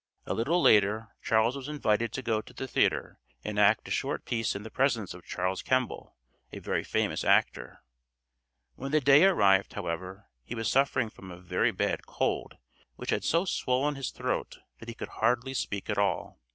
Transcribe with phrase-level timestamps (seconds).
[0.25, 4.25] A little later Charles was invited to go to the theatre and act a short
[4.25, 6.17] piece in the presence of Charles Kemble,
[6.51, 7.83] a very famous actor.
[8.73, 12.57] When the day arrived, however, he was suffering from a very bad cold
[12.95, 16.39] which had so swollen his throat that he could hardly speak at all.